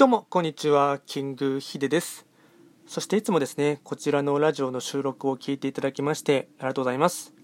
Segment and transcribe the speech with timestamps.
[0.00, 2.24] どうもこんにちはキングヒデです。
[2.86, 7.34] そしていつもですねこちらのラジオの収録を聞いていただきましてありがとうございます。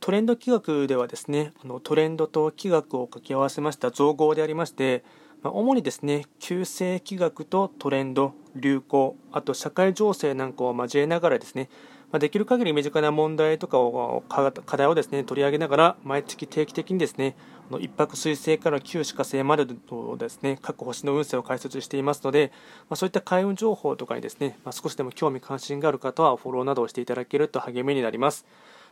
[0.00, 5.04] トレンド企画ではですねあのトレンドと企画を掛け合わせました造語でありまして
[5.40, 11.68] ま主にですね旧世気学とトレンド流行あと社会情勢なんかを交えながらですね
[12.14, 17.34] まできる限り身近な問題とかを課題をですね取り上げながら毎月定期的にですね
[17.80, 22.52] 一泊水星から旧歯科星までとですね各星の運勢を解説していますので、
[22.88, 28.46] まあ、そういった開運情報とかにですね、まあ、少しでも興味関心がある方はフォローなどをしていただけると励みになります。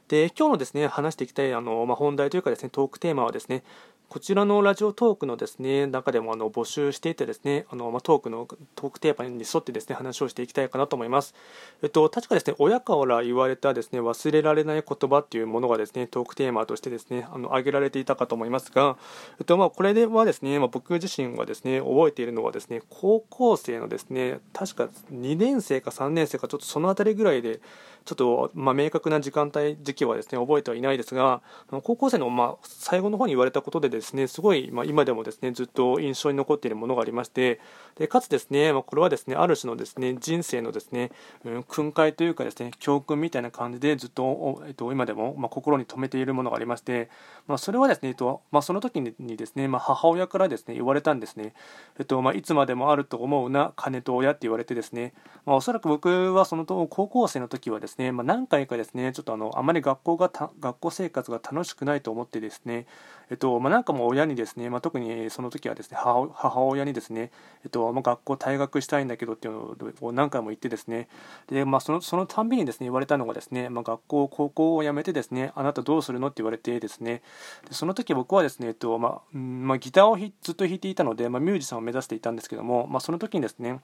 [0.08, 3.62] で今日のですね話していきたいあの、まあ、本題というかですねトークテーマはですね
[4.12, 11.34] こちらのラジオトークのですね中でもあの募集していてですねあの、まあ、トークのトークテーマに沿ってですね話をしていきたいかなと思います。
[11.82, 18.98] えっと、確かですね親から言われたですね忘れられない言葉っていうものがですねトークテーマとしてですねあの挙げられていたかと思いますが、
[19.38, 27.62] えっとまあ、これではですね、まあ、僕自身がですね覚えているのはですね高校生のですね確か2年生か3年生かちょっとその辺りぐらいで
[28.04, 31.42] ちょっと、まあ、明確な時間帯時期はですね覚えてはいないですが
[31.82, 37.60] 高校生の、まあ、最後の方に言われたことでですねすごい、まあ、今でもですねずっと印象に残っているものがありまして
[37.96, 41.10] でかつですね、まあ、これはですねある種のですね人生のですね、
[41.44, 47.10] うん、訓戒というかですね教訓みたいな感じでずっと、えっと、今でも、まあ、心に留めているものがありまして、
[47.46, 51.54] まあ、それはですね、えっとまあ、その時にですね、まあ、母親からですね言われたんですね、
[51.98, 55.12] えっとまあ、いつまでもあると思うな金と親って言われてですね、
[55.44, 60.30] まあ、おそらく僕はその高校生の時はですね、まあ、何回かですねちょっとあのあまり学校が
[60.60, 62.86] 学校生活が楽しくないと思ってですね
[63.32, 67.30] えっとまあ、なんかもう親にですね、まあ、特にその時はですね母親にですね、
[67.64, 71.08] えっとまあ、学校退学したいんだけどっていうのを何回も言ってですね
[71.48, 77.22] で、まあ、そのそのたんびにですね言われたのがですね、まあ、学校高校を辞めてですねあなたどうするのって言われてですね
[77.66, 83.80] でその時僕はですね、えっとまあまあ、ギターをずっと弾いていたので、まあ、ミュージシャンを目指していたんですけども、まあ、その時にですね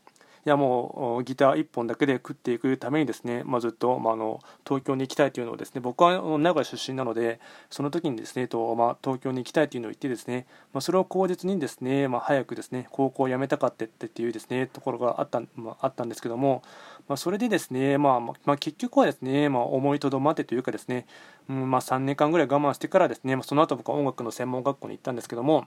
[0.48, 7.40] やもうギター1本だけで食っていくためにですね、まあ、ずっと、まあ、の東京に行きたいというのをですね僕は名古屋出身なので
[7.70, 16.62] その時にですねと、まあ、東京に行きたいというのを言ってですね、まあ、それを口実にですね、まあ、早くですね高校を辞めたかってっていうですねところがあった,、まあ、あったんですけども、
[17.08, 21.06] まあ、それでですね、まあまあ、結局はですね、まあ、思いとどまってというかですね、
[21.48, 25.66] うんまあ、3年間ぐらい我慢してからですね、まあ、その後僕は音楽の専門学校に行ったんですけども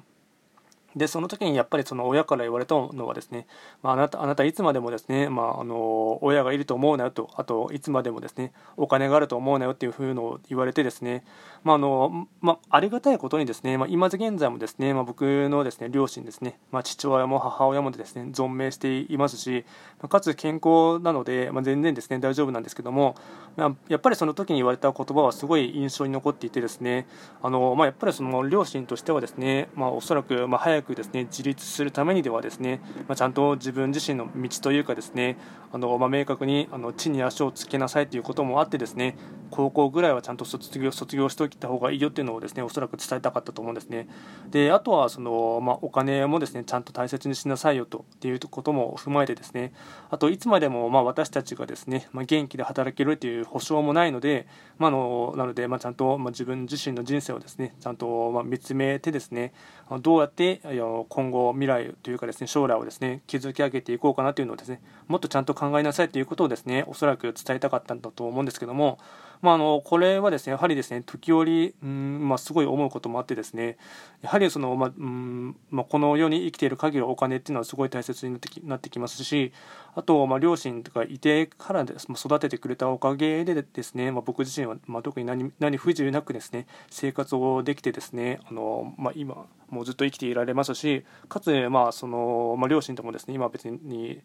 [0.96, 3.48] でその時にやっぱりその親から言われたのはですね、
[3.82, 11.24] まあ、あなたあなたいつまでもですね、まあ、あの親がいると思うなよとあといつまでもですねお金があると思うなよっていうふうのを言われてですね、
[11.64, 19.66] まああのまあ、ありがたいことにですね、まあ、今現在もですね、まあ、僕のですね両親ですね、まあ、父親も母親もですね存命していますし
[20.10, 23.16] かつ健康なので、まあ、全然ですね大丈夫なんですけども、
[23.56, 27.08] まあ、やっぱりその時に言われた言葉はすごい印象に残っていてですね
[27.42, 35.38] あの、まあ、やっぱりその両親としてはですね、まあ、おそらくまあくですね自立するためにではですね、まあ、ちゃんと自分自身の道というかですね
[35.72, 39.16] あの、まあ、明確にあの地に足をつけなさいということもあってですね
[39.52, 44.08] 高校ぐらいはちゃんと卒業卒業しておいた方がいいよっていうのをですねおそらく伝えたかったと思うんですね。
[44.50, 49.74] であとはその、まあ、お金もですねちゃんと大切にしなさいよとっていうことも踏まえてですね。
[50.10, 54.48] あといつまでもまあ私たちがですね、まあ、元気で働けるという保証もないので、
[54.78, 59.54] まあのなので、まあ、ちゃんと、まあ、自分自身の人生をですねちゃんと、まあ、見つめてですね
[60.02, 60.62] どうやって
[61.10, 69.00] 今後未来というかですね将来をですね築き上げていこうかなというのをですねもっとちゃんと考えなさいということをですねおそらく伝えたかったんだと思うんですけども
[69.42, 73.78] まあ、あのこれはですねやはりですね時折、うんまあ、すごい思うこともあってですね
[74.22, 79.52] やはりその、まあうんまあ、この世に生きている限りお金っていうのはすごい大切になってきなってきますし
[79.96, 94.22] あと、まあ、両親とかいてからです、まあ、育ててくれたおかげでですね、まあ、僕自身は、まあ、特に何何不自由なくですね生活をできてですねあの、まあ、今もうずっと生きていられますしかつ、まあそのまあ、両親ともですね今別に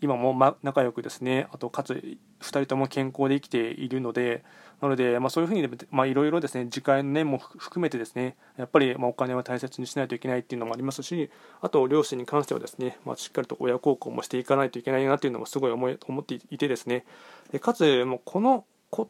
[0.00, 4.42] 今もま仲良くですねあとかつ2人とも健康で生きているので
[4.80, 11.30] なので、まあ、そういうふうにいろいろですね時間年も含めてですねやっぱりまお金は大切にしないといけないっていうのもありますし
[11.60, 17.04] あと両親に関してはですね、まあ、しっかりと親孝行もしていかないといけないなというのもすごい思い思っていてですね
[17.52, 18.64] でかつもうこの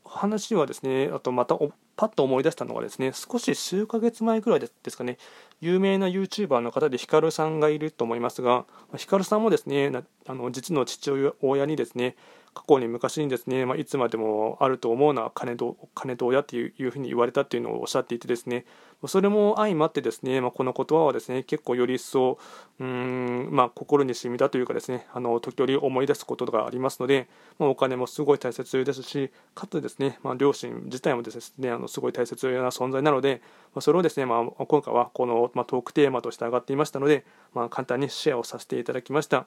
[0.04, 1.56] 話はですねあとまた
[1.96, 5.18] パッと思い出したのがですね少し数ヶ月前くらいですかね
[5.60, 8.64] 有名な YouTuber の方でヒカルさんがいると思いますが
[8.96, 9.90] ヒカルさんもですね
[10.26, 11.10] あの実の父
[11.40, 12.16] 親にですね
[12.56, 18.64] 過去に昔にですね、まあ、いつまでもあると思うのは金と金と親っていういうふうに言われたっていうのをおっしゃっていてですね
[19.06, 22.38] それも相まってですね、まあ、この言葉はですね結構より一層
[22.80, 33.42] うん、まあ、心に染みたというかですねあの時折思い出すことがありますので、まあ、お金もすごい大切ですしかつですね、まあ、両親自体もですねあのすごい大切な存在なので、
[33.74, 39.46] まあ、それをですね、まあ、今回はこの、まあ、トークテーマとして上がっていましたので、まあ、簡単にシェアをさせていただきました。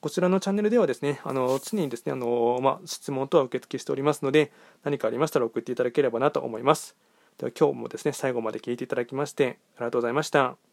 [0.00, 4.52] こちらのチャンネルではですね、あの常にですね、あのまあ、質問等は受付しておりますので、
[4.84, 6.96] 何かありましたら送っていただければなと思います。
[7.38, 10.71] では今日もですね、最後まで聞いていただきまして、ありがとうございました。